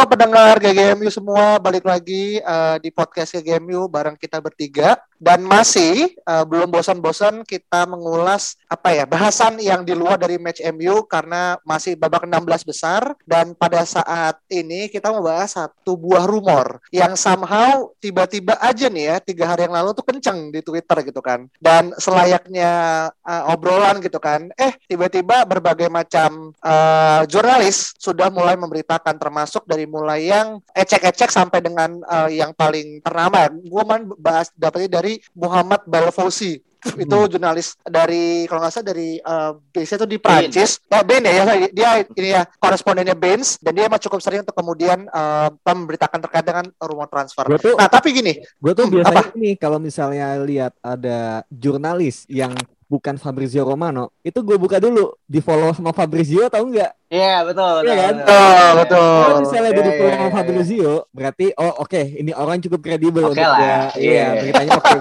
[0.00, 4.96] Pendengar GGMU semua, balik lagi uh, di podcast GGMU bareng kita bertiga.
[5.20, 10.64] Dan masih uh, belum bosan-bosan kita mengulas apa ya bahasan yang di luar dari match
[10.72, 13.12] MU karena masih babak 16 besar.
[13.28, 19.04] Dan pada saat ini kita mau bahas satu buah rumor yang somehow tiba-tiba aja nih
[19.12, 21.44] ya tiga hari yang lalu tuh kenceng di Twitter gitu kan.
[21.60, 22.72] Dan selayaknya
[23.20, 24.48] uh, obrolan gitu kan.
[24.56, 31.58] Eh tiba-tiba berbagai macam uh, jurnalis sudah mulai memberitakan termasuk dari mulai yang ecek-ecek sampai
[31.58, 37.28] dengan uh, yang paling ternama gue man bahas dapetnya dari Muhammad Balfousi itu Hmm.
[37.28, 40.80] jurnalis dari kalau nggak salah dari uh, base itu di Prancis.
[40.88, 43.60] Ya Ben ya, ya dia ini ya korespondennya Benz.
[43.60, 47.44] Dan dia emang cukup sering untuk kemudian uh, memberitakan terkait dengan rumor transfer.
[47.60, 52.56] Tuh, Nah tapi gini, gue tuh hmm, biasanya ini kalau misalnya lihat ada jurnalis yang
[52.90, 56.90] bukan Fabrizio Romano, itu gue buka dulu di follow sama Fabrizio atau enggak?
[57.06, 57.86] Iya betul.
[57.86, 58.14] Iya kan?
[58.26, 58.98] Oh, betul.
[58.98, 60.34] Kalau misalnya dia di Iya, follow iya, sama iya.
[60.34, 63.94] Fabrizio, berarti oh oke ini orang cukup kredibel Oke untuk lah.
[63.94, 63.96] Iya.
[64.02, 64.90] Iya, beritanya oke.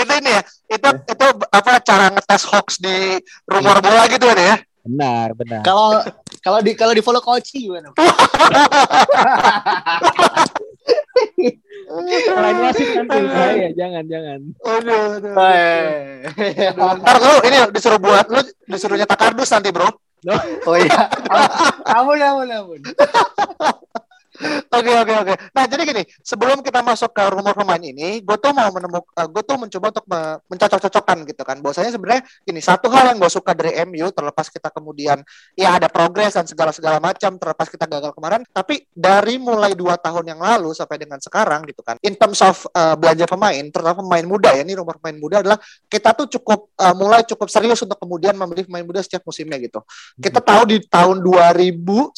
[0.00, 3.16] itu ini ya, itu itu apa cara ngetes hoax di
[3.48, 4.60] rumor bola gitu kan ya?
[4.84, 5.64] Benar, benar.
[5.64, 6.04] Kalau
[6.44, 7.88] kalau di kalau di follow coach gimana?
[11.90, 14.40] Selain wasit nanti bahaya, jangan jangan.
[14.62, 15.34] Aduh, aduh.
[15.34, 16.70] Eh.
[16.78, 18.40] Ntar lu ini disuruh buat lu
[18.70, 19.90] disuruh nyetak kardus nanti bro.
[20.68, 21.08] oh iya.
[21.96, 22.80] Ampun ampun ampun.
[24.70, 25.34] Oke oke oke.
[25.52, 29.42] Nah jadi gini, sebelum kita masuk ke rumor pemain ini, gue tuh mau menemukan, gue
[29.44, 31.56] tuh mencoba untuk me- mencocok-cocokkan gitu kan.
[31.60, 35.20] Bahwasanya sebenarnya gini, satu hal yang gue suka dari MU, terlepas kita kemudian
[35.52, 40.00] ya ada progres dan segala segala macam, terlepas kita gagal kemarin, tapi dari mulai dua
[40.00, 44.00] tahun yang lalu sampai dengan sekarang gitu kan, in terms of uh, belanja pemain, terutama
[44.00, 45.58] pemain muda ya, ini rumor pemain muda adalah
[45.92, 49.84] kita tuh cukup uh, mulai cukup serius untuk kemudian membeli pemain muda setiap musimnya gitu.
[50.16, 52.16] Kita tahu di tahun 2019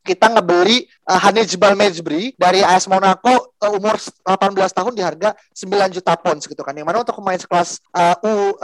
[0.00, 5.68] kita ngebeli uh, Hanij Balmejbri dari AS Monaco uh, umur 18 tahun di harga 9
[5.92, 6.72] juta pounds gitu kan.
[6.72, 8.16] Yang mana untuk pemain sekelas uh,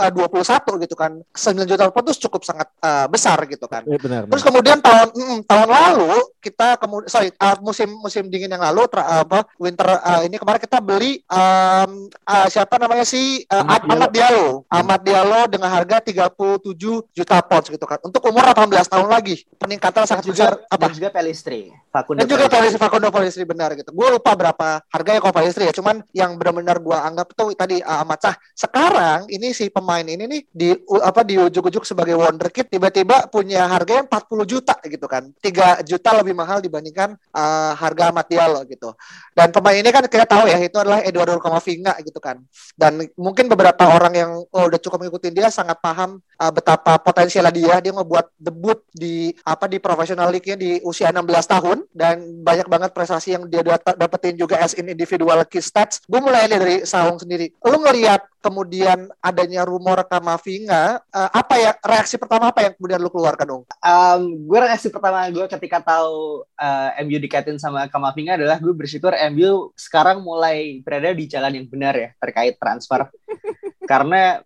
[0.08, 3.84] U21 gitu kan 9 juta pounds itu cukup sangat uh, besar gitu kan.
[3.84, 4.22] Iya benar.
[4.32, 4.48] Terus benar.
[4.48, 9.26] kemudian tahun mm, tahun lalu kita kemudian sorry uh, musim musim dingin yang lalu tra-
[9.26, 14.10] apa winter uh, ini kemarin kita beli um, uh, siapa namanya sih uh, Ahmad Ahmad
[14.14, 14.48] Diallo.
[14.70, 17.98] Ahmad Diallo dengan harga 37 juta pounds gitu kan.
[18.00, 19.42] Untuk umur 18 tahun lagi.
[19.58, 20.86] Peningkatan sangat besar juga apa?
[20.86, 21.74] dan juga Pelistri.
[21.90, 22.56] Facundo Dan juga Pelistri.
[22.62, 23.90] Polisi Facundo Polisi benar gitu.
[23.90, 25.74] Gue lupa berapa harganya kalau Polisi ya.
[25.74, 28.34] Cuman yang benar-benar gue anggap tuh tadi uh, amat sah.
[28.54, 30.70] Sekarang ini si pemain ini nih di
[31.02, 35.26] apa di ujuk-ujuk sebagai wonderkid tiba-tiba punya harga yang 40 juta gitu kan.
[35.42, 38.94] 3 juta lebih mahal dibandingkan uh, harga Ahmad Diallo gitu.
[39.34, 42.38] Dan pemain ini kan kita tahu ya itu adalah Eduardo Camavinga gitu kan.
[42.78, 47.52] Dan mungkin beberapa orang yang oh, udah cukup ngikutin dia sangat paham uh, betapa potensialnya
[47.52, 47.74] dia.
[47.80, 52.90] Dia ngebuat debut di apa di professional league-nya di usia 16 tahun dan banyak banget
[52.92, 56.04] prestasi yang dia dat- dapetin juga as in individual key stats.
[56.04, 57.52] Gue mulai dari Saung sendiri.
[57.64, 63.10] Lu ngelihat kemudian adanya rumor Kamavinga, uh, apa ya reaksi pertama apa yang kemudian lu
[63.10, 63.62] keluarkan dong?
[63.82, 69.10] Um, gue reaksi pertama gue ketika tahu uh, MU dikaitin sama Kamavinga adalah gue bersyukur
[69.34, 73.10] MU sekarang mulai berada di jalan yang benar ya terkait transfer
[73.90, 74.42] karena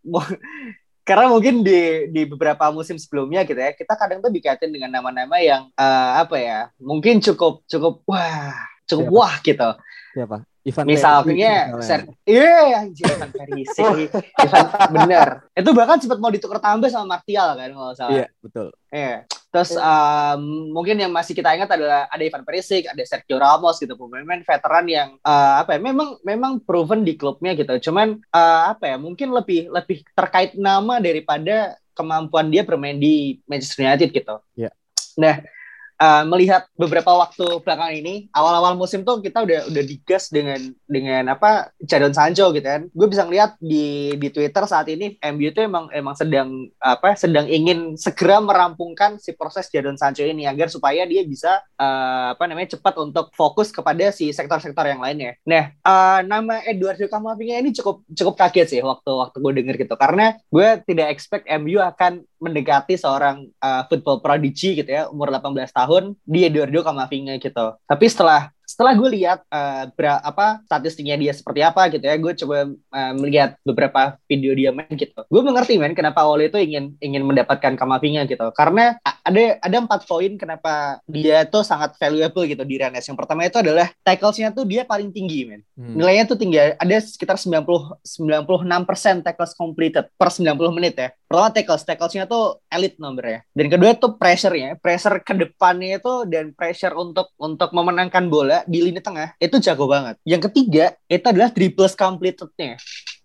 [1.03, 5.37] karena mungkin di di beberapa musim sebelumnya gitu ya kita kadang tuh dikaitin dengan nama-nama
[5.41, 8.55] yang uh, apa ya mungkin cukup cukup wah
[8.85, 9.17] cukup Siapa?
[9.17, 9.71] wah gitu
[10.15, 10.37] Siapa?
[10.61, 14.13] Ivan misalnya Ser iya anjir Ivan Perisic
[14.45, 18.67] Ivan bener itu bahkan sempat mau ditukar tambah sama Martial kan kalau salah Iya, betul.
[18.93, 19.25] Iya.
[19.51, 23.99] Terus um, mungkin yang masih kita ingat adalah ada Ivan Perisic, ada Sergio Ramos gitu,
[23.99, 27.91] pemain-pemain veteran yang uh, apa ya, memang memang proven di klubnya gitu.
[27.91, 33.91] Cuman uh, apa ya, mungkin lebih lebih terkait nama daripada kemampuan dia bermain di Manchester
[33.91, 34.39] United gitu.
[34.55, 34.71] Iya.
[35.19, 35.43] Nah,
[36.01, 40.59] uh, melihat beberapa waktu belakangan ini awal-awal musim tuh kita udah udah digas dengan
[40.89, 42.89] dengan apa Jadon Sancho gitu kan.
[42.91, 47.45] Gue bisa ngeliat di di Twitter saat ini MU itu emang emang sedang apa sedang
[47.47, 52.81] ingin segera merampungkan si proses Jadon Sancho ini agar supaya dia bisa uh, apa namanya
[52.81, 55.37] cepat untuk fokus kepada si sektor-sektor yang lainnya.
[55.45, 59.95] Nah uh, nama Eduardo Camavinga ini cukup cukup kaget sih waktu waktu gue denger gitu.
[60.01, 65.69] Karena gue tidak expect MU akan mendekati seorang uh, football prodigy gitu ya umur 18
[65.69, 65.90] tahun
[66.23, 67.67] di Eduardo Camavinga gitu.
[67.85, 72.33] Tapi setelah setelah gue lihat uh, ber, apa statistiknya dia seperti apa gitu ya gue
[72.39, 75.19] coba uh, melihat beberapa video dia main gitu.
[75.27, 78.47] Gue mengerti men kenapa Wally itu ingin ingin mendapatkan Kamavinga gitu.
[78.55, 83.03] Karena ada ada empat poin kenapa dia tuh sangat valuable gitu di Rennes.
[83.03, 85.67] Yang pertama itu adalah tacklesnya tuh dia paling tinggi men.
[85.75, 85.97] Hmm.
[85.97, 91.09] nilainya tuh tinggi ada sekitar 90 96% tackles completed per 90 menit ya.
[91.27, 96.55] Pertama tackles tacklesnya tuh elite nomornya dan kedua tuh pressure-nya pressure ke depannya itu dan
[96.55, 100.17] pressure untuk untuk memenangkan bola di lini tengah itu jago banget.
[100.25, 102.81] Yang ketiga itu adalah dribbles completed-nya.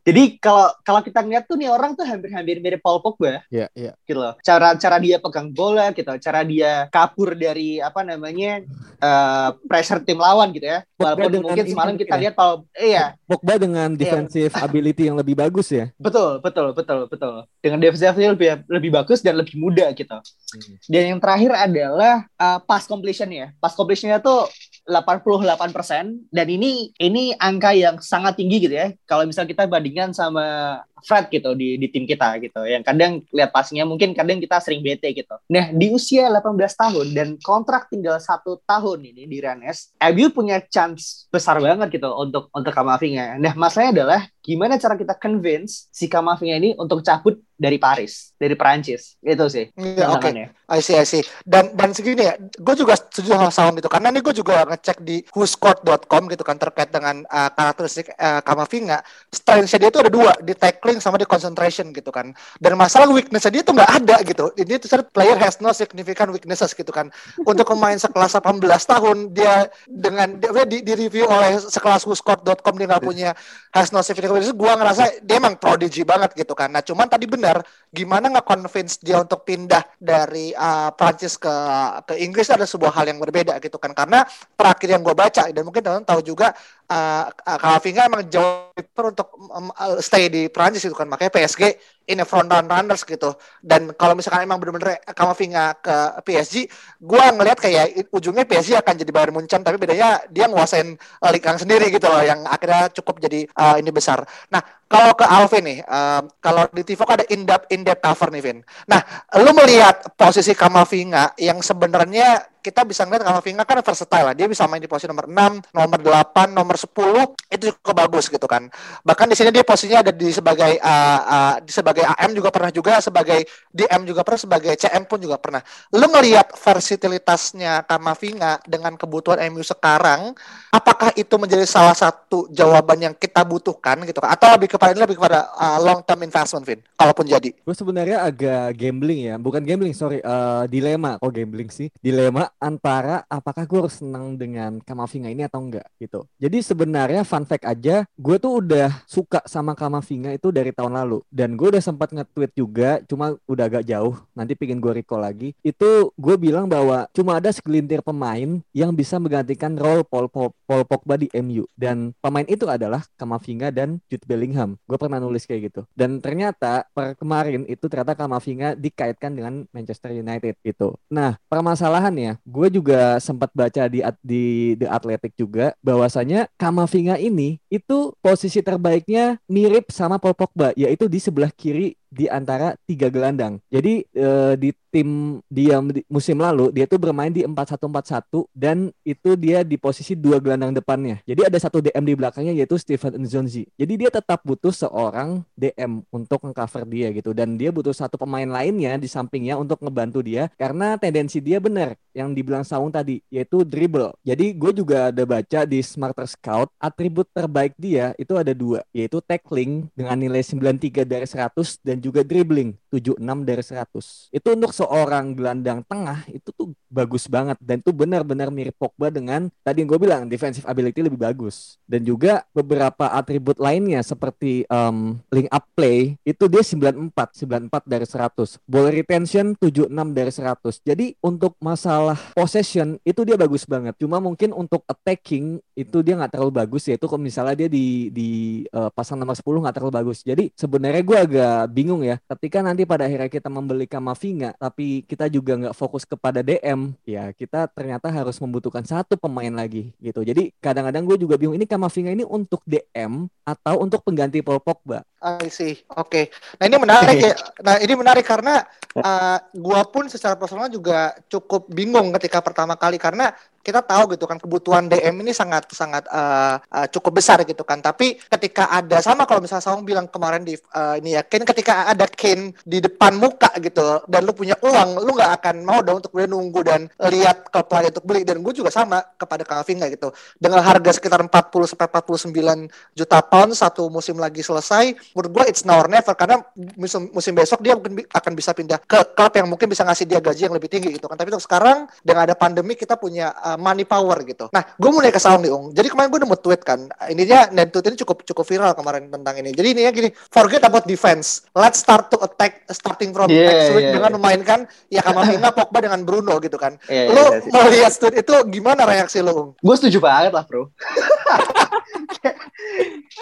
[0.06, 3.42] Jadi kalau kalau kita ngeliat tuh nih orang tuh hampir-hampir mirip Paul Pogba.
[3.50, 3.86] Iya, yeah, iya.
[3.90, 3.94] Yeah.
[4.06, 4.38] Gitu loh.
[4.46, 8.62] Cara cara dia pegang bola gitu, cara dia kabur dari apa namanya
[9.02, 10.86] uh, pressure tim lawan gitu ya.
[10.94, 12.22] Pogba Walaupun mungkin semalam kita ya.
[12.22, 13.18] lihat Paul iya.
[13.26, 13.98] Pogba dengan iya.
[13.98, 14.62] defensive yeah.
[14.70, 15.90] ability yang lebih bagus ya.
[15.98, 17.34] Betul, betul, betul, betul.
[17.58, 20.22] Dengan defensive lebih lebih bagus dan lebih muda gitu.
[20.22, 20.76] Hmm.
[20.86, 23.50] Dan yang terakhir adalah uh, pass completion ya.
[23.58, 24.46] Pass completionnya tuh
[24.86, 28.94] 88% dan ini ini angka yang sangat tinggi gitu ya.
[29.10, 32.66] Kalau misal kita bandingkan sama Fred gitu di di tim kita gitu.
[32.66, 35.38] Yang kadang lihat passingnya mungkin kadang kita sering bete gitu.
[35.50, 40.62] Nah, di usia 18 tahun dan kontrak tinggal satu tahun ini di Rennes, MU punya
[40.66, 43.38] chance besar banget gitu untuk untuk Kamavinga.
[43.38, 48.53] Nah, masalahnya adalah gimana cara kita convince si Kamavinga ini untuk cabut dari Paris, dari
[48.53, 49.15] Perancis.
[49.24, 49.71] Itu sih.
[49.80, 50.27] Iya, oke.
[50.27, 50.51] Okay.
[50.65, 51.24] I see, I see.
[51.45, 53.88] Dan dan segini ya, gue juga setuju sama Saung gitu.
[53.88, 59.00] Karena ini gue juga ngecek di whoscored.com gitu kan terkait dengan uh, karakteristik uh, Kamavinga.
[59.31, 62.36] Strength-nya dia itu ada dua, di tackling sama di concentration gitu kan.
[62.59, 64.51] Dan masalah weakness dia itu nggak ada gitu.
[64.59, 67.07] Ini tuh player has no significant weaknesses gitu kan.
[67.39, 72.88] Untuk pemain sekelas 18 tahun, dia dengan dia di, di review oleh sekelas whoscored.com dia
[72.89, 73.31] nggak punya
[73.71, 74.56] has no significant weaknesses.
[74.56, 76.68] Gue ngerasa dia emang prodigy banget gitu kan.
[76.68, 77.64] Nah cuman tadi benar
[77.95, 81.56] gimana nggak convince dia untuk pindah dari uh, Prancis ke
[82.03, 83.95] ke Inggris ada sebuah hal yang berbeda gitu kan.
[83.95, 84.27] Karena
[84.59, 86.51] terakhir yang gue baca dan mungkin teman-teman tahu juga
[86.92, 89.71] uh, Kamavinga emang jauh untuk um,
[90.03, 91.07] stay di Prancis gitu kan.
[91.07, 91.80] Makanya PSG
[92.12, 93.33] ini front run runners gitu.
[93.63, 95.95] Dan kalau misalkan emang benar-benar Kamavinga ke
[96.27, 96.68] PSG
[97.00, 101.88] gua ngelihat kayak ujungnya PSG akan jadi Bayern Munchen tapi bedanya dia nguasain uh, sendiri
[101.88, 104.27] gitu loh yang akhirnya cukup jadi uh, ini besar.
[104.51, 108.44] Nah kalau ke Alvin nih uh, kalau di Tivok ada in depth in cover nih
[108.46, 108.58] Vin.
[108.86, 109.02] Nah
[109.42, 114.34] lu melihat posisi Kamavinga yang sebenarnya kita bisa ngeliat Kamavinga kan versatile lah.
[114.34, 118.50] Dia bisa main di posisi nomor 6, nomor 8, nomor 10 itu cukup bagus gitu
[118.50, 118.66] kan.
[119.06, 122.74] Bahkan di sini dia posisinya ada di sebagai uh, uh, di sebagai AM juga pernah
[122.74, 125.62] juga, sebagai DM juga pernah, sebagai CM pun juga pernah.
[125.94, 130.34] Lu ngelihat versatilitasnya Kamavinga dengan kebutuhan MU sekarang,
[130.74, 134.34] apakah itu menjadi salah satu jawaban yang kita butuhkan gitu kan?
[134.34, 136.82] Atau lebih kepada lebih kepada uh, long term investment, Vin?
[136.98, 137.54] Kalaupun jadi.
[137.54, 141.22] Gue sebenarnya agak gambling ya, bukan gambling sorry, uh, dilema.
[141.22, 146.25] Oh gambling sih, dilema antara apakah gue harus senang dengan Kamavinga ini atau enggak gitu.
[146.40, 151.22] Jadi sebenarnya fun fact aja, gue tuh udah suka sama Kamavinga itu dari tahun lalu
[151.31, 154.16] dan gue udah sempat nge-tweet juga, cuma udah agak jauh.
[154.34, 155.52] Nanti pingin gue recall lagi.
[155.62, 160.83] Itu gue bilang bahwa cuma ada segelintir pemain yang bisa menggantikan role Paul, Paul, Paul
[160.88, 164.78] Pogba di MU dan pemain itu adalah Kamavinga dan Jude Bellingham.
[164.88, 165.81] Gue pernah nulis kayak gitu.
[165.94, 170.95] Dan ternyata per kemarin itu ternyata Kamavinga dikaitkan dengan Manchester United gitu.
[171.12, 178.14] Nah permasalahannya gue juga sempat baca di di The Athletic juga bahwasanya Kamavinga ini itu
[178.21, 183.60] posisi terbaiknya mirip sama Paul Pogba yaitu di sebelah kiri di antara tiga gelandang.
[183.68, 189.60] Jadi uh, di tim dia musim lalu dia tuh bermain di 4-1-4-1 dan itu dia
[189.68, 191.19] di posisi dua gelandang depannya.
[191.28, 193.68] Jadi ada satu DM di belakangnya yaitu Steven Nzonzi.
[193.76, 198.48] Jadi dia tetap butuh seorang DM untuk mengcover dia gitu dan dia butuh satu pemain
[198.48, 203.68] lainnya di sampingnya untuk ngebantu dia karena tendensi dia benar yang dibilang Saung tadi yaitu
[203.68, 204.16] dribble.
[204.24, 209.19] Jadi gue juga ada baca di Smarter Scout atribut terbaik dia itu ada dua yaitu
[209.19, 214.30] tackling dengan nilai 93 dari 100 dan juga dribbling 76 dari 100.
[214.30, 217.59] Itu untuk seorang gelandang tengah itu tuh bagus banget.
[217.59, 221.75] Dan itu benar-benar mirip Pogba dengan tadi yang gue bilang defensive ability lebih bagus.
[221.83, 228.06] Dan juga beberapa atribut lainnya seperti um, link up play itu dia 94 94 dari
[228.07, 233.97] 100 ball retention 76 dari 100 jadi untuk masalah possession itu dia bagus banget.
[233.97, 236.85] Cuma mungkin untuk attacking itu dia nggak terlalu bagus.
[236.85, 238.30] Ya itu kalau misalnya dia di di
[238.69, 240.21] uh, pasang nomor 10 nggak terlalu bagus.
[240.21, 242.21] Jadi sebenarnya gue agak bingung ya.
[242.30, 247.31] Ketika nanti pada akhirnya kita membeli Kamavinga tapi kita juga nggak fokus kepada DM ya
[247.33, 250.21] kita ternyata harus membutuhkan satu pemain lagi gitu.
[250.21, 255.01] Jadi kadang-kadang gue juga bingung ini Kamavinga ini untuk DM atau untuk pengganti Paul Pogba.
[255.25, 255.81] I see.
[255.97, 256.06] Oke.
[256.06, 256.25] Okay.
[256.61, 257.33] Nah ini menarik ya.
[257.65, 258.61] Nah ini menarik karena
[258.94, 263.33] uh, gua pun secara personal juga cukup bingung ketika pertama kali karena
[263.66, 267.81] kita tahu gitu kan kebutuhan DM ini sangat sangat uh, uh, cukup besar gitu kan.
[267.81, 271.90] Tapi ketika ada sama kalau misalnya Saung bilang kemarin di uh, ini ya, Ken ketika
[271.90, 276.06] ada Ken di depan muka gitu dan lu punya uang, lu nggak akan mau dong
[276.06, 278.22] untuk kemudian nunggu dan lihat klub lain untuk beli.
[278.22, 280.14] Dan gue juga sama kepada Kamavinga gitu.
[280.38, 285.66] Dengan harga sekitar 40 sampai 49 juta pound satu musim lagi selesai, menurut gue it's
[285.66, 286.45] now or never karena
[286.78, 290.22] musim musim besok dia mungkin akan bisa pindah ke klub yang mungkin bisa ngasih dia
[290.22, 291.18] gaji yang lebih tinggi gitu kan.
[291.18, 294.47] Tapi untuk sekarang dengan ada pandemi kita punya uh, money power gitu.
[294.52, 295.71] Nah, gue mulai ke Saung nih, Ung.
[295.71, 296.80] Jadi kemarin gue nemu tweet kan.
[297.09, 299.52] Ininya dan tweet ini cukup cukup viral kemarin tentang ini.
[299.56, 301.47] Jadi ininya gini, forget about defense.
[301.56, 304.19] Let's start to attack starting from yeah, next week yeah, dengan yeah.
[304.19, 304.59] memainkan
[304.92, 306.78] ya Kamavinga, Pogba dengan Bruno gitu kan.
[306.88, 307.62] Iya, lu iya, iya.
[307.66, 309.50] melihat tweet itu gimana reaksi lu, Ung?
[309.59, 310.69] Gue setuju banget lah bro.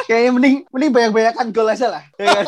[0.08, 2.04] Kayaknya mending mending banyak-banyakan gol aja lah.
[2.18, 2.46] Ya kan?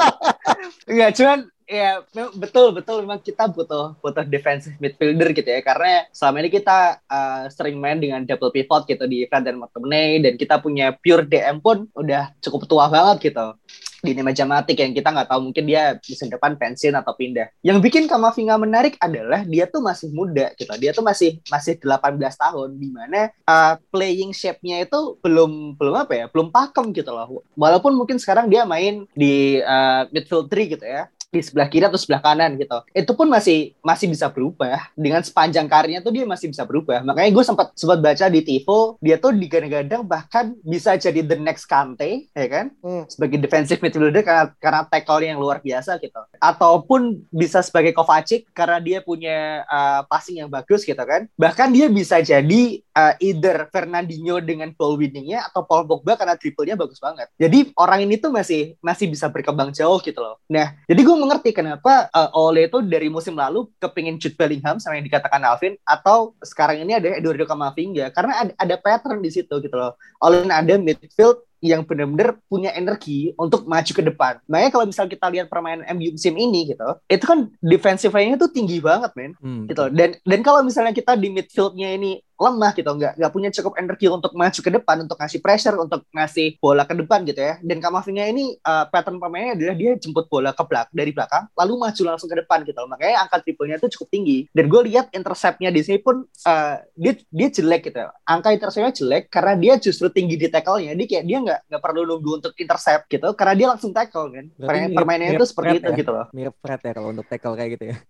[0.89, 6.05] Enggak, cuman ya mem- betul betul memang kita butuh butuh defensive midfielder gitu ya karena
[6.13, 10.33] selama ini kita uh, sering main dengan double pivot gitu di Fred dan McTominay dan
[10.37, 13.57] kita punya pure DM pun udah cukup tua banget gitu
[14.05, 17.49] di Nemanja Matic yang kita nggak tahu mungkin dia musim depan pensiun atau pindah.
[17.65, 20.69] Yang bikin Kamavinga menarik adalah dia tuh masih muda gitu.
[20.77, 26.13] Dia tuh masih masih 18 tahun di mana uh, playing shape-nya itu belum belum apa
[26.13, 26.25] ya?
[26.29, 27.41] Belum pakem gitu loh.
[27.57, 31.99] Walaupun mungkin sekarang dia main di uh, midfield 3 gitu ya di sebelah kiri atau
[31.99, 32.79] sebelah kanan gitu.
[32.95, 37.03] Itu pun masih masih bisa berubah dengan sepanjang karirnya tuh dia masih bisa berubah.
[37.03, 41.67] Makanya gue sempat sempat baca di Tivo dia tuh digadang-gadang bahkan bisa jadi the next
[41.67, 43.03] Kante ya kan Hmm.
[43.09, 46.21] sebagai defensive midfielder karena karena tackle yang luar biasa gitu.
[46.39, 51.25] Ataupun bisa sebagai Kovacic karena dia punya uh, passing yang bagus gitu kan.
[51.35, 56.77] Bahkan dia bisa jadi uh, either Fernandinho dengan ball winningnya atau Paul Pogba karena triple-nya
[56.77, 57.27] bagus banget.
[57.35, 60.37] Jadi orang ini tuh masih masih bisa berkembang jauh gitu loh.
[60.47, 65.01] Nah, jadi gue mengerti kenapa uh, Ole itu dari musim lalu kepingin Jude Bellingham sama
[65.01, 69.57] yang dikatakan Alvin atau sekarang ini ada Eduardo Camavinga karena ada, ada pattern di situ
[69.57, 69.97] gitu loh.
[70.21, 74.33] Ole ada midfield yang benar-benar punya energi untuk maju ke depan.
[74.49, 78.51] Makanya kalau misal kita lihat permainan MU musim ini gitu, itu kan defensive line-nya tuh
[78.51, 79.33] tinggi banget, men.
[79.39, 79.65] Hmm.
[79.69, 79.83] Gitu.
[79.93, 84.11] Dan dan kalau misalnya kita di midfield-nya ini lemah gitu, nggak nggak punya cukup energi
[84.11, 87.55] untuk maju ke depan, untuk ngasih pressure, untuk ngasih bola ke depan gitu ya.
[87.63, 91.73] Dan Kamavinga ini uh, pattern pemainnya adalah dia jemput bola ke belakang dari belakang, lalu
[91.79, 92.81] maju langsung ke depan gitu.
[92.83, 94.37] Makanya angka triple-nya itu cukup tinggi.
[94.51, 98.03] Dan gue lihat intercept-nya di sini pun uh, dia dia jelek gitu.
[98.27, 100.91] Angka intercept-nya jelek karena dia justru tinggi di tackle-nya.
[100.91, 104.45] Dia kayak dia nggak nggak perlu nunggu untuk intercept gitu, karena dia langsung tackle kan.
[104.57, 105.97] Berarti Permainannya mirip itu seperti itu ya?
[106.01, 106.25] gitu loh.
[106.33, 107.97] Mirip Fred ya kalau untuk tackle kayak gitu ya.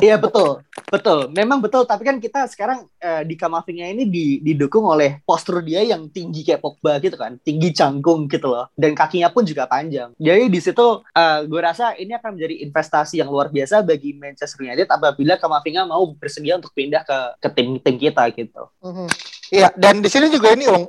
[0.00, 1.28] Iya betul, betul.
[1.30, 1.84] Memang betul.
[1.86, 6.42] Tapi kan kita sekarang eh, di Kamavinga ini di- didukung oleh postur dia yang tinggi
[6.42, 8.66] kayak Pogba gitu kan, tinggi canggung gitu loh.
[8.74, 10.10] Dan kakinya pun juga panjang.
[10.18, 11.04] Jadi di situ
[11.46, 16.02] gue rasa ini akan menjadi investasi yang luar biasa bagi Manchester United apabila Kamavinga mau
[16.16, 18.66] bersedia untuk pindah ke ke tim tim kita gitu.
[18.82, 19.06] Mhm.
[19.50, 20.86] Iya, dan di sini juga ini, Ung.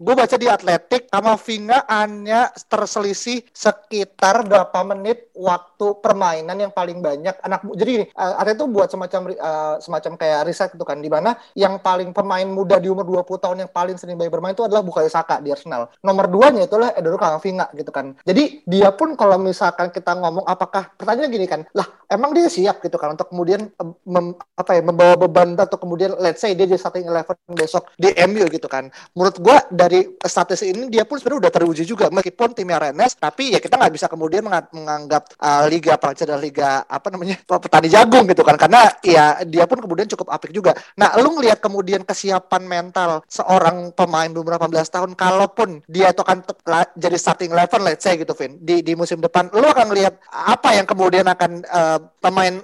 [0.00, 7.36] gue baca di Atletik, Kamavinga hanya terselisih sekitar berapa menit waktu permainan yang paling banyak
[7.44, 11.36] anak jadi gini, uh, itu buat semacam uh, semacam kayak riset gitu kan, di mana
[11.52, 14.80] yang paling pemain muda di umur 20 tahun yang paling sering banyak bermain itu adalah
[14.80, 15.92] Bukayo Saka di Arsenal.
[16.00, 18.16] Nomor duanya itulah Eduardo Kamavinga gitu kan.
[18.24, 22.80] Jadi dia pun kalau misalkan kita ngomong apakah pertanyaan gini kan, lah emang dia siap
[22.80, 26.64] gitu kan untuk kemudian eh, mem- apa ya membawa beban atau kemudian let's say dia
[26.64, 28.86] jadi starting eleven besok di MU gitu kan.
[29.18, 33.52] Menurut gua dari status ini dia pun sebenarnya udah teruji juga meskipun timnya Rennes tapi
[33.52, 37.90] ya kita nggak bisa kemudian menga- menganggap uh, liga Prancis adalah liga apa namanya petani
[37.90, 40.72] jagung gitu kan karena ya dia pun kemudian cukup apik juga.
[40.94, 46.46] Nah, lu ngelihat kemudian kesiapan mental seorang pemain beberapa 18 tahun kalaupun dia itu akan
[46.94, 50.76] jadi starting eleven let's say gitu Vin di di musim depan lu akan lihat apa
[50.76, 52.54] yang kemudian akan uh, pemain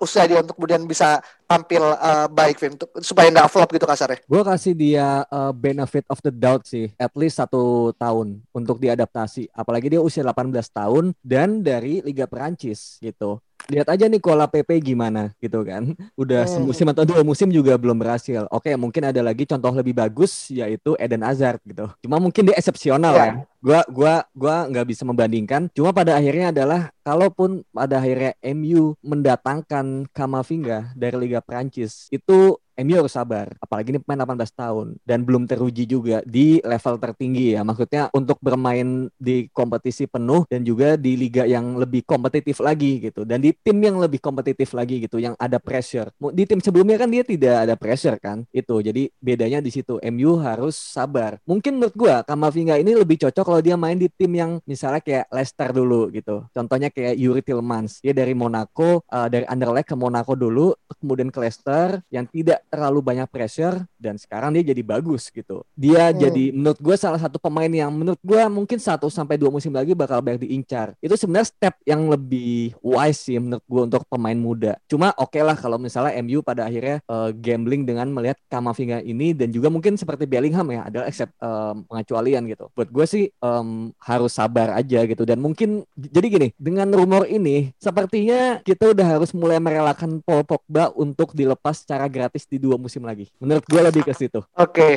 [0.00, 4.20] usia dia untuk kemudian bisa tampil uh, baik untuk supaya nggak flop gitu kasarnya.
[4.28, 9.48] Gue kasih dia uh, benefit of the doubt sih, at least satu tahun untuk diadaptasi.
[9.56, 14.94] Apalagi dia usia 18 tahun dan dari Liga Perancis gitu lihat aja nih Kola PP
[14.94, 15.92] gimana gitu kan.
[16.14, 16.54] Udah hmm.
[16.62, 18.46] semusim atau dua musim juga belum berhasil.
[18.54, 21.90] Oke, mungkin ada lagi contoh lebih bagus yaitu Eden Hazard gitu.
[22.00, 23.26] Cuma mungkin dia eksepsional yeah.
[23.26, 23.32] ya.
[23.58, 25.66] Gua gua gua nggak bisa membandingkan.
[25.74, 32.94] Cuma pada akhirnya adalah kalaupun pada akhirnya MU mendatangkan Kamavinga dari Liga Prancis itu MU
[32.94, 33.50] harus sabar.
[33.58, 37.66] Apalagi ini pemain 18 tahun dan belum teruji juga di level tertinggi ya.
[37.66, 43.26] Maksudnya untuk bermain di kompetisi penuh dan juga di liga yang lebih kompetitif lagi gitu.
[43.26, 46.14] Dan di tim yang lebih kompetitif lagi gitu, yang ada pressure.
[46.30, 48.46] Di tim sebelumnya kan dia tidak ada pressure kan.
[48.54, 48.78] Itu.
[48.78, 49.98] Jadi bedanya di situ.
[49.98, 51.42] MU harus sabar.
[51.42, 55.26] Mungkin menurut gua Kamavinga ini lebih cocok kalau dia main di tim yang misalnya kayak
[55.34, 56.46] Leicester dulu gitu.
[56.54, 57.98] Contohnya kayak Yuri Tillmans.
[58.04, 60.70] Dia dari Monaco, uh, dari Anderlecht ke Monaco dulu,
[61.02, 65.64] kemudian ke Leicester yang tidak terlalu banyak pressure dan sekarang dia jadi bagus gitu.
[65.74, 66.18] Dia hmm.
[66.20, 69.96] jadi menurut gue salah satu pemain yang menurut gue mungkin satu sampai dua musim lagi
[69.96, 70.92] bakal banyak diincar.
[71.00, 74.76] Itu sebenarnya step yang lebih wise sih menurut gue untuk pemain muda.
[74.86, 79.32] Cuma oke okay lah kalau misalnya MU pada akhirnya uh, gambling dengan melihat Kamavinga ini
[79.32, 82.68] dan juga mungkin seperti Bellingham ya adalah except um, pengecualian gitu.
[82.76, 87.72] Buat gue sih um, harus sabar aja gitu dan mungkin jadi gini dengan rumor ini
[87.80, 93.06] sepertinya kita udah harus mulai merelakan Paul Pogba untuk dilepas secara gratis di dua musim
[93.06, 93.30] lagi.
[93.38, 94.42] Menurut gue lebih ke situ.
[94.58, 94.74] Oke.
[94.74, 94.92] Okay.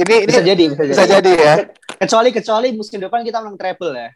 [0.00, 1.20] Ini, ini bisa jadi, bisa, bisa jadi.
[1.20, 1.54] jadi ya.
[2.00, 4.10] Kecuali kecuali musim depan kita menang treble ya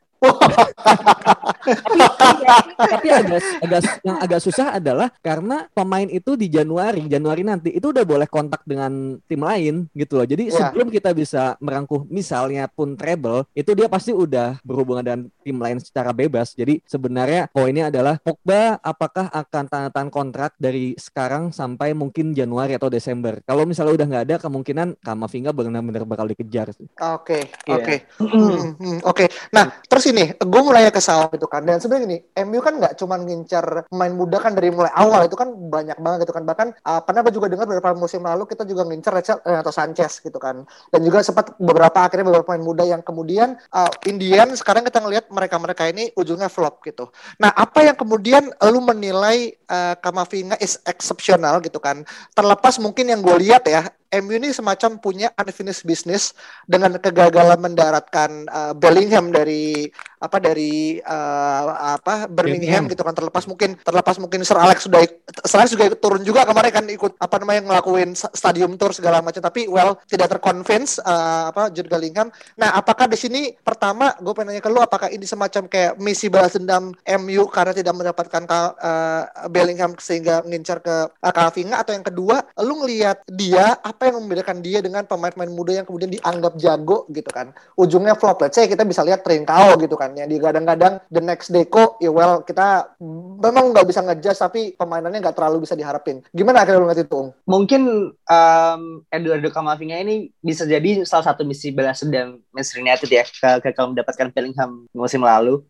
[2.75, 7.90] tapi, agak, agak yang agak susah adalah karena pemain itu di Januari Januari nanti itu
[7.90, 10.26] udah boleh kontak dengan tim lain gitu loh.
[10.28, 10.69] Jadi yeah.
[10.71, 15.78] sebelum kita bisa merangkuh misalnya pun treble itu dia pasti udah berhubungan dengan tim lain
[15.81, 16.52] secara bebas.
[16.52, 22.76] Jadi sebenarnya poinnya adalah Pogba apakah akan tanda tangan kontrak dari sekarang sampai mungkin Januari
[22.76, 23.40] atau Desember.
[23.45, 27.75] Kalau misalnya udah nggak ada kemungkinan Kamavinga benar-benar bakal dikejar Oke, okay, iya.
[27.76, 27.85] oke.
[27.85, 27.99] Okay.
[28.19, 29.25] Hmm, hmm, oke.
[29.52, 31.66] Nah, terus ini gue mulai ke sawah itu kan.
[31.66, 35.26] Dan sebenarnya ini MU kan nggak cuma ngincar main muda kan dari mulai awal.
[35.26, 36.47] Itu kan banyak banget gitu kan.
[36.47, 39.73] Bahkan uh, pernah gue juga dengar beberapa musim lalu kita juga ngincar Rachel eh, atau
[39.75, 40.62] Sanchez gitu kan.
[40.94, 45.26] Dan juga sempat beberapa akhirnya beberapa pemain muda yang kemudian uh, Indian sekarang kita ngelihat
[45.28, 47.11] mereka-mereka ini ujungnya flop gitu.
[47.42, 52.06] Nah apa yang kemudian lu menilai uh, Kamavinga is exceptional gitu kan?
[52.33, 53.90] Terlepas mungkin yang gue lihat ya
[54.23, 56.33] MU ini semacam punya unfinished business
[56.64, 59.92] dengan kegagalan mendaratkan uh, Bellingham dari
[60.25, 63.12] apa dari uh, apa Birmingham gitu kan.
[63.12, 65.04] Terlepas mungkin terlepas mungkin Sir Alex sudah
[65.44, 69.44] Sir Alex juga turun juga kemarin kan ikut apa namanya ngelakuin stadium tour segala macam.
[69.44, 72.33] Tapi well tidak terconvince uh, apa Jude Bellingham.
[72.57, 76.31] Nah, apakah di sini pertama gue pengen nanya ke lu apakah ini semacam kayak misi
[76.31, 82.44] balas dendam MU karena tidak mendapatkan uh, Bellingham sehingga ngincar ke uh, atau yang kedua
[82.62, 87.31] lu ngelihat dia apa yang membedakan dia dengan pemain-pemain muda yang kemudian dianggap jago gitu
[87.33, 87.51] kan.
[87.75, 88.45] Ujungnya flop.
[88.45, 92.12] Let's say kita bisa lihat Trincao gitu kan ya di kadang-kadang the next deco ya
[92.12, 92.97] well kita
[93.40, 97.21] memang nggak bisa ngejudge tapi pemainannya nggak terlalu bisa diharapin gimana akhirnya lu ngeliat itu
[97.49, 97.83] mungkin
[98.14, 103.25] um, Eduardo Camavinga ini bisa jadi salah satu misi balas dendam Manchester United ya
[103.61, 105.64] ke, mendapatkan Bellingham musim lalu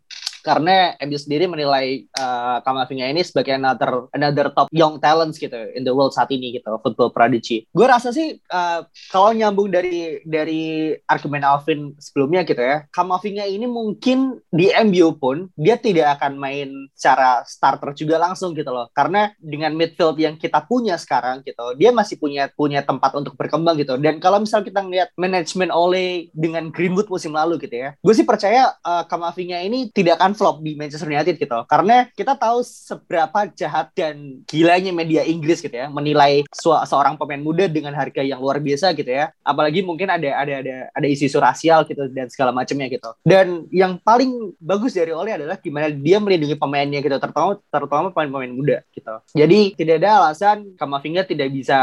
[0.45, 5.81] karena MU sendiri menilai uh, Kamavinga ini sebagai another another top young talents gitu in
[5.81, 7.65] the world saat ini gitu football prodigy.
[7.73, 13.65] Gue rasa sih uh, kalau nyambung dari dari argumen Alvin sebelumnya gitu ya, Kamavinga ini
[13.65, 18.93] mungkin di MU pun dia tidak akan main secara starter juga langsung gitu loh.
[18.93, 23.81] Karena dengan midfield yang kita punya sekarang gitu, dia masih punya punya tempat untuk berkembang
[23.81, 23.97] gitu.
[23.97, 28.27] Dan kalau misal kita ngeliat manajemen Ole dengan Greenwood musim lalu gitu ya, gue sih
[28.27, 31.59] percaya uh, Kamavinga ini tidak akan flop di Manchester United gitu.
[31.65, 37.65] Karena kita tahu seberapa jahat dan gilanya media Inggris gitu ya menilai seorang pemain muda
[37.71, 39.31] dengan harga yang luar biasa gitu ya.
[39.41, 43.09] Apalagi mungkin ada ada ada ada isu-isu rasial gitu dan segala macamnya gitu.
[43.23, 48.53] Dan yang paling bagus dari Ole adalah gimana dia melindungi pemainnya gitu, terutama terutama pemain-pemain
[48.53, 49.13] muda gitu.
[49.33, 51.79] Jadi tidak ada alasan Kamavinga tidak bisa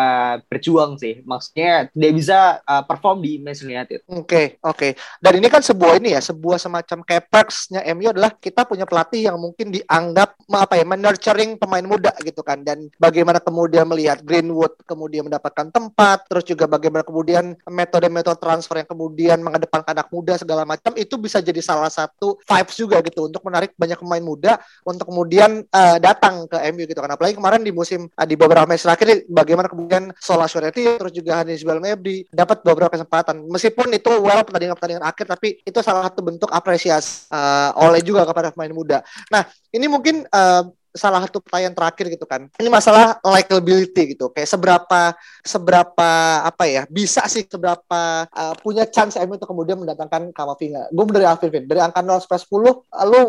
[0.47, 1.25] berjuang sih.
[1.25, 3.99] Maksudnya tidak bisa uh, perform di Manchester United.
[4.11, 4.77] Oke, okay, oke.
[4.77, 4.91] Okay.
[5.23, 9.31] Dan ini kan sebuah ini ya, sebuah semacam kayak perks-nya MU adalah kita punya pelatih
[9.31, 12.67] yang mungkin dianggap apa ya nurturing pemain muda gitu kan.
[12.67, 18.89] Dan bagaimana kemudian melihat Greenwood kemudian mendapatkan tempat terus juga bagaimana kemudian metode-metode transfer yang
[18.91, 23.45] kemudian mengedepankan anak muda segala macam itu bisa jadi salah satu vibes juga gitu untuk
[23.47, 24.53] menarik banyak pemain muda
[24.83, 27.15] untuk kemudian uh, datang ke MU gitu kan.
[27.15, 31.45] Apalagi kemarin di musim uh, di beberapa match terakhir bagaimana kemudian Sola Sureti terus juga
[31.45, 33.47] Hanis Belmebdi dapat beberapa kesempatan.
[33.47, 38.55] Meskipun itu well pertandingan-pertandingan akhir tapi itu salah satu bentuk apresiasi uh, oleh juga kepada
[38.55, 38.99] pemain muda.
[39.29, 42.47] Nah, ini mungkin uh, salah satu pertanyaan terakhir gitu kan.
[42.61, 44.29] Ini masalah likability gitu.
[44.31, 45.01] Kayak seberapa
[45.41, 46.11] seberapa
[46.45, 50.93] apa ya bisa sih seberapa uh, punya chance MU untuk kemudian mendatangkan Kamavinga.
[50.93, 52.41] Gue dari Alvin, dari angka 0 sampai
[52.85, 53.23] 10, lu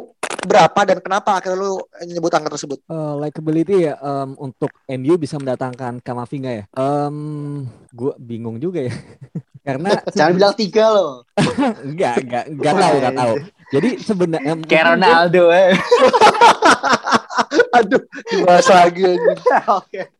[0.44, 2.80] berapa dan kenapa akhirnya lu nyebut angka tersebut?
[2.92, 6.64] Uh, likability ya um, untuk MU bisa mendatangkan Kamavinga ya.
[6.76, 7.64] Um,
[7.96, 8.94] gue bingung juga ya.
[9.68, 11.24] Karena jangan bilang tiga loh.
[11.88, 13.36] enggak, enggak, enggak tahu, enggak tahu.
[13.74, 15.74] Jadi sebenarnya kayak Ronaldo eh.
[17.82, 18.06] Aduh,
[18.46, 19.18] bahasa lagi
[19.82, 20.14] Oke.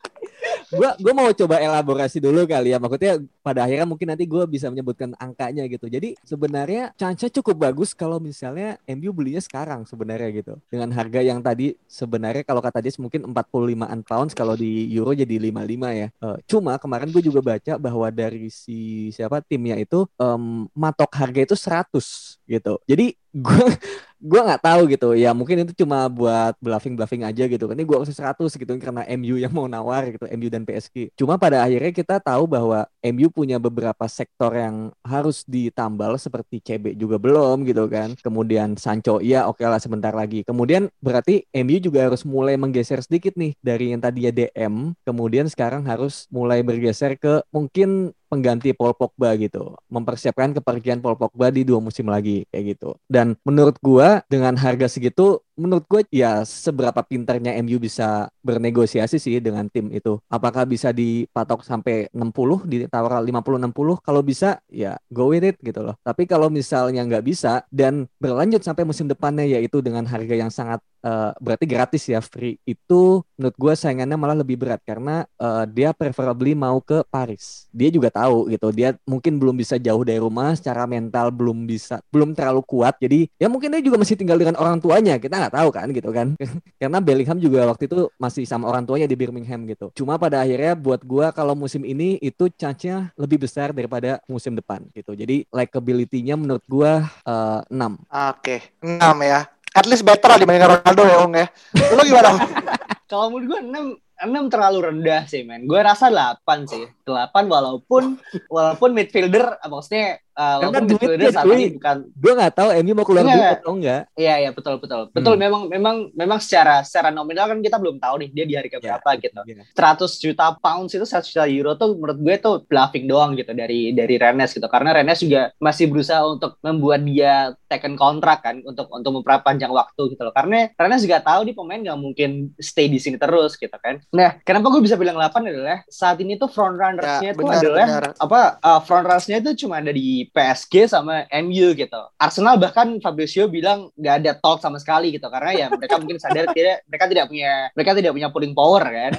[0.74, 2.82] Gua gua mau coba elaborasi dulu kali ya.
[2.82, 5.92] Maksudnya pada akhirnya mungkin nanti gue bisa menyebutkan angkanya gitu.
[5.92, 10.54] Jadi sebenarnya chance cukup bagus kalau misalnya MU belinya sekarang sebenarnya gitu.
[10.72, 15.36] Dengan harga yang tadi sebenarnya kalau kata dia mungkin 45an pounds kalau di euro jadi
[15.52, 16.08] 55 ya.
[16.24, 21.40] Uh, cuma kemarin gue juga baca bahwa dari si siapa timnya itu um, matok harga
[21.44, 22.74] itu 100 gitu.
[22.88, 23.68] Jadi gue
[24.32, 25.10] gue nggak tahu gitu.
[25.20, 27.68] Ya mungkin itu cuma buat bluffing bluffing aja gitu.
[27.68, 31.36] Ini gue kasih 100 gitu karena MU yang mau nawar gitu MU dan PSG cuma
[31.42, 37.18] pada akhirnya kita tahu bahwa MU punya beberapa sektor yang harus ditambal seperti CB juga
[37.18, 42.22] belum gitu kan kemudian Sancho ya oke lah sebentar lagi kemudian berarti MU juga harus
[42.22, 48.14] mulai menggeser sedikit nih dari yang tadinya DM kemudian sekarang harus mulai bergeser ke mungkin
[48.34, 49.78] pengganti Paul Pogba gitu.
[49.94, 52.98] Mempersiapkan kepergian Paul Pogba di dua musim lagi kayak gitu.
[53.06, 59.38] Dan menurut gua dengan harga segitu menurut gue ya seberapa pintarnya MU bisa bernegosiasi sih
[59.40, 60.18] dengan tim itu.
[60.30, 65.82] Apakah bisa dipatok sampai 60 ditawar 50 60 kalau bisa ya go with it gitu
[65.86, 65.96] loh.
[66.02, 70.82] Tapi kalau misalnya nggak bisa dan berlanjut sampai musim depannya yaitu dengan harga yang sangat
[71.04, 75.92] uh, berarti gratis ya free itu menurut gue saingannya malah lebih berat karena uh, dia
[75.92, 77.68] preferably mau ke Paris.
[77.70, 78.72] Dia juga tahu gitu.
[78.72, 82.98] Dia mungkin belum bisa jauh dari rumah secara mental belum bisa belum terlalu kuat.
[83.04, 85.20] Jadi ya mungkin dia juga masih tinggal dengan orang tuanya.
[85.20, 86.28] Kita nggak tahu kan gitu kan
[86.82, 90.74] karena Bellingham juga waktu itu masih sama orang tuanya di Birmingham gitu cuma pada akhirnya
[90.80, 96.40] buat gua kalau musim ini itu chance-nya lebih besar daripada musim depan gitu jadi likability-nya
[96.40, 98.00] menurut gua uh, 6 oke
[98.40, 98.60] okay.
[98.80, 99.42] 6 ya
[99.74, 102.30] at least better lah dibandingkan Ronaldo ya Ong ya lu gimana
[103.12, 105.68] kalau menurut gua 6 6 terlalu rendah sih men.
[105.68, 106.88] Gue rasa 8 sih.
[107.04, 108.16] 8 walaupun
[108.48, 113.62] walaupun midfielder maksudnya uh, Karena saat ini bukan gue nggak tahu Emi mau keluar duit
[113.62, 115.42] atau enggak iya iya betul betul betul hmm.
[115.42, 118.78] memang memang memang secara secara nominal kan kita belum tahu nih dia di hari ke
[118.82, 119.24] iya, berapa yeah.
[119.24, 119.66] gitu yeah.
[119.74, 123.94] 100 juta pounds itu 100 juta euro tuh menurut gue tuh bluffing doang gitu dari
[123.94, 128.90] dari Rennes gitu karena Rennes juga masih berusaha untuk membuat dia taken kontrak kan untuk
[128.94, 132.98] untuk memperpanjang waktu gitu loh karena Rennes juga tahu di pemain nggak mungkin stay di
[133.02, 136.78] sini terus gitu kan nah kenapa gue bisa bilang 8 adalah saat ini tuh front
[136.78, 138.06] runnersnya ya, tuh adalah benar.
[138.18, 142.02] apa uh, front runnersnya itu cuma ada di PSG sama MU gitu.
[142.20, 146.52] Arsenal bahkan Fabrizio bilang nggak ada talk sama sekali gitu karena ya mereka mungkin sadar
[146.56, 149.14] tidak mereka tidak punya mereka tidak punya pulling power kan.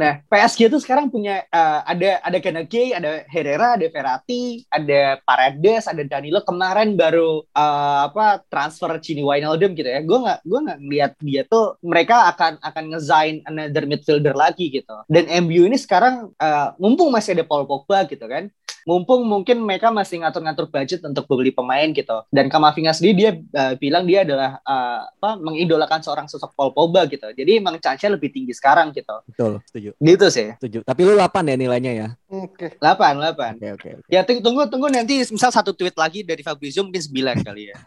[0.00, 5.86] Nah PSG itu sekarang punya uh, ada ada Kanake, ada Herrera, ada Verratti, ada Paredes,
[5.86, 10.00] ada Danilo kemarin baru uh, apa transfer Chini Wijnaldum gitu ya.
[10.02, 14.96] Gue nggak gue nggak ngeliat dia tuh mereka akan akan ngesign another midfielder lagi gitu.
[15.06, 18.50] Dan MU ini sekarang uh, mumpung masih ada Paul Pogba gitu kan
[18.84, 22.24] mumpung mungkin mereka masih ngatur-ngatur budget untuk beli pemain gitu.
[22.28, 27.08] Dan Kamavinga sendiri dia uh, bilang dia adalah uh, apa mengidolakan seorang sosok Paul Pogba
[27.08, 27.28] gitu.
[27.32, 29.16] Jadi emang chance lebih tinggi sekarang gitu.
[29.28, 29.90] Betul, setuju.
[29.96, 30.48] Gitu sih.
[30.60, 30.78] Setuju.
[30.84, 32.08] Tapi lu 8 ya nilainya ya?
[32.28, 32.76] Oke.
[32.76, 32.80] Okay.
[32.80, 33.18] 8, 8.
[33.18, 33.80] Oke, okay, oke.
[33.80, 34.12] Okay, okay.
[34.12, 37.76] Ya tunggu tunggu nanti misal satu tweet lagi dari Fabrizio mungkin 9 kali ya.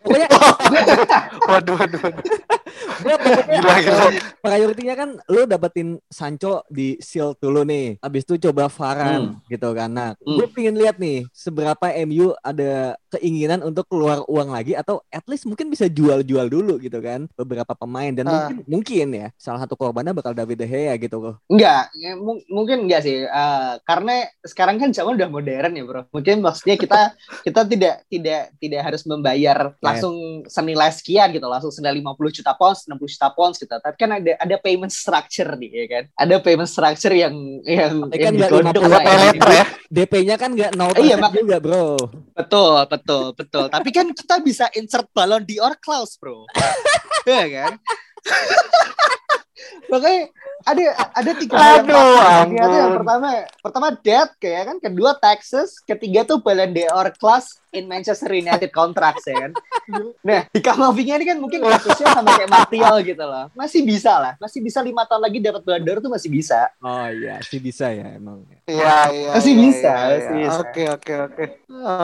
[0.00, 0.28] Pokoknya
[1.50, 2.02] waduh waduh.
[3.02, 4.06] Gila, gila.
[4.40, 8.00] prioritinya kan lu dapetin Sancho di seal dulu nih.
[8.02, 9.50] Habis itu coba Varan hmm.
[9.50, 9.90] gitu kan.
[9.90, 10.36] Nah, hmm.
[10.40, 15.46] gue pengen lihat nih seberapa MU ada keinginan untuk keluar uang lagi atau at least
[15.46, 18.32] mungkin bisa jual-jual dulu gitu kan beberapa pemain dan uh.
[18.66, 21.34] mungkin mungkin ya salah satu korbannya bakal David De Gea gitu kok.
[21.46, 22.18] Enggak, ya,
[22.50, 23.24] mungkin enggak sih.
[23.24, 26.02] Uh, karena sekarang kan zaman udah modern ya, Bro.
[26.10, 27.00] Mungkin maksudnya kita
[27.46, 32.84] kita tidak tidak tidak harus membayar langsung senilai sekian gitu, langsung senilai 50 juta pounds,
[32.84, 33.72] 60 juta pounds gitu.
[33.72, 36.04] Tapi kan ada ada payment structure nih ya kan.
[36.20, 37.32] Ada payment structure yang
[37.64, 38.84] yang, Tapi kan yang digodok
[39.48, 39.64] ya.
[39.88, 41.96] DP-nya kan enggak 0% iya, juga, Bro.
[42.36, 43.64] Betul, betul, betul.
[43.72, 46.44] Tapi kan kita bisa insert balon di or clause, Bro.
[47.28, 47.72] Iya kan?
[49.90, 50.22] Makanya
[50.60, 50.82] ada
[51.16, 53.28] ada tiga hal yang, yang, yang pertama
[53.64, 54.76] pertama debt kayak kan?
[54.78, 59.52] Kedua taxes ketiga tuh Ballon d'Or class in Manchester United contracts ya kan?
[60.20, 63.48] Nah di Kamavinga ini kan mungkin kasusnya sama kayak Martial gitu loh.
[63.56, 66.68] Masih bisa lah masih bisa lima tahun lagi dapat Ballon d'Or tuh masih bisa.
[66.84, 71.44] Oh iya masih bisa ya emang iya iya masih iya, bisa iya, oke oke oke.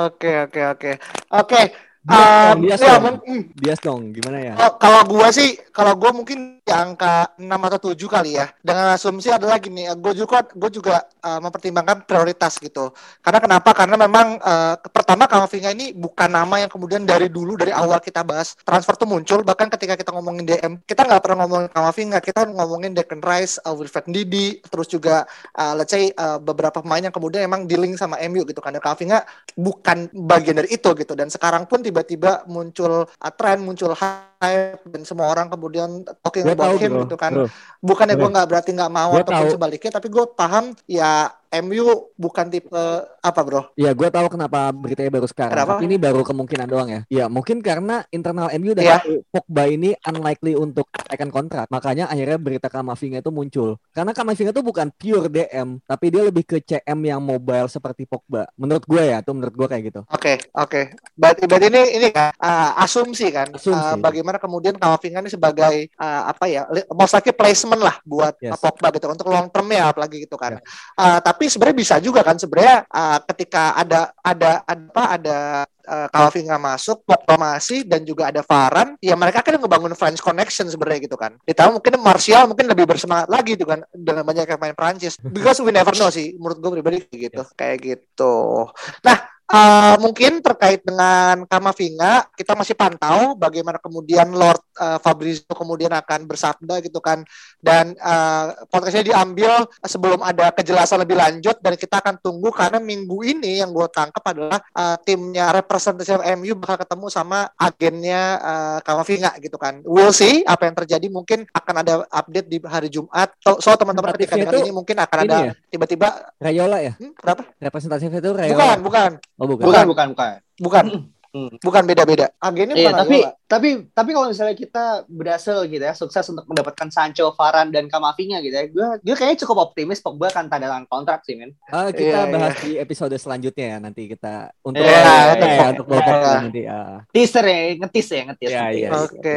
[0.07, 0.90] Oke oke oke.
[1.31, 1.61] Oke
[2.07, 3.19] Bias, um, dong, Bias, ya, dong.
[3.59, 4.55] Bias dong, gimana ya?
[4.62, 8.51] Oh, kalau gua sih, kalau gua mungkin angka 6 atau 7 kali ya.
[8.59, 12.90] Dengan asumsi adalah gini, gue juga gue juga uh, mempertimbangkan prioritas gitu.
[13.23, 13.71] Karena kenapa?
[13.71, 18.27] Karena memang uh, pertama Kamavinga ini bukan nama yang kemudian dari dulu dari awal kita
[18.27, 22.40] bahas transfer tuh muncul bahkan ketika kita ngomongin DM kita nggak pernah ngomongin Kamavinga, kita
[22.51, 25.23] ngomongin Declan Rice, uh, Wilfred Ndidi, terus juga
[25.55, 29.23] uh, let's say uh, beberapa pemain yang kemudian emang dealing sama MU gitu karena Kamavinga
[29.55, 35.00] bukan bagian dari itu gitu dan sekarang pun tiba-tiba muncul uh, tren muncul hype dan
[35.09, 37.02] semua orang kemudian talking Gue about tahu, him bro.
[37.09, 37.32] gitu kan.
[37.32, 37.46] Bro.
[37.80, 39.54] Bukannya gue nggak berarti nggak mau Gue ataupun tahu.
[39.56, 41.32] sebaliknya, tapi gue paham ya
[41.62, 42.82] MU bukan tipe
[43.20, 43.70] apa bro?
[43.74, 45.52] Ya, gue tahu kenapa beritanya baru sekarang.
[45.54, 45.72] Kenapa?
[45.78, 47.00] Tapi ini baru kemungkinan doang ya.
[47.06, 49.02] Ya, mungkin karena internal MU Iya.
[49.02, 51.66] tahu Pogba ini unlikely untuk akan kontrak.
[51.68, 53.76] Makanya akhirnya berita Kamavinga itu muncul.
[53.92, 58.48] Karena Kamavinga itu bukan pure DM, tapi dia lebih ke CM yang mobile seperti Pogba.
[58.56, 60.00] Menurut gue ya, tuh menurut gue kayak gitu.
[60.09, 60.80] Oke oke.
[61.12, 63.52] Berarti berarti ini ini kan uh, asumsi kan.
[63.52, 63.76] Asumsi.
[63.76, 66.64] Uh, bagaimana kemudian Kamavinga ini sebagai uh, apa ya?
[66.94, 68.56] Most likely placement lah buat Yes.
[68.61, 70.61] Pogba gitu untuk long term ya apalagi gitu kan.
[70.96, 75.38] Uh, tapi sebenarnya bisa juga kan sebenarnya uh, ketika ada ada ada apa ada
[75.87, 80.66] uh, Kamavinga masuk, Pogba masih dan juga ada Varane, ya mereka kan ngebangun French connection
[80.66, 81.38] sebenarnya gitu kan.
[81.46, 85.20] Ditambah mungkin Martial mungkin lebih bersemangat lagi gitu kan dengan banyak pemain Prancis.
[85.35, 88.66] Because we never know sih, menurut gue pribadi gitu, kayak gitu.
[89.05, 95.94] Nah, Uh, mungkin terkait dengan Kamavinga kita masih pantau bagaimana kemudian Lord uh, Fabrizio kemudian
[95.94, 97.22] akan bersabda gitu kan
[97.62, 103.22] dan uh, podcastnya diambil sebelum ada kejelasan lebih lanjut dan kita akan tunggu karena minggu
[103.22, 109.30] ini yang gue tangkap adalah uh, timnya representasi MU bakal ketemu sama agennya uh, Kamavinga
[109.38, 113.62] gitu kan we'll see apa yang terjadi mungkin akan ada update di hari Jumat so,
[113.62, 115.52] so teman-teman ketika itu ini mungkin akan ada ya?
[115.70, 116.98] tiba-tiba Rayola ya?
[116.98, 118.59] hmm, kenapa Representatifnya itu Rayola.
[118.59, 119.64] bukan bukan Oh, bukan.
[119.64, 120.35] Bukan, bukan, bukan.
[120.59, 120.87] bukan
[121.27, 121.53] Hmm.
[121.61, 123.31] bukan beda-beda agennya Iya, bukan tapi Raiola.
[123.44, 128.40] tapi tapi kalau misalnya kita berhasil gitu ya, sukses untuk mendapatkan Sancho, Varane dan Kamavinga
[128.40, 131.53] gitu ya, gue gue kayaknya cukup optimis Pogba akan tanda tangan kontrak sih, men.
[131.68, 135.53] Ah, kita Iya, bahas di episode selanjutnya ya nanti kita untuk Iya, kita iya, ya,
[135.53, 135.66] iya.
[135.68, 135.92] untuk Iya.
[136.01, 136.62] Pogba nanti.
[136.64, 136.96] ah.
[137.12, 138.49] Teaser ya, ngetis ya, ngetis.
[138.49, 138.72] Iya, iya.
[138.72, 139.37] iya, Oke.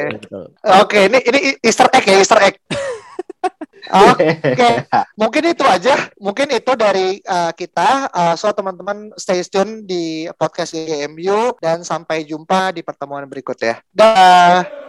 [0.80, 2.56] Oke, ini ini Easter egg ya, Easter egg.
[4.12, 4.44] Oke,
[5.16, 6.12] mungkin itu aja.
[6.20, 8.12] Mungkin itu dari uh, kita.
[8.12, 13.80] Uh, so teman-teman stay tune di podcast GMU dan sampai jumpa di pertemuan berikut ya.
[13.96, 14.89] Dah.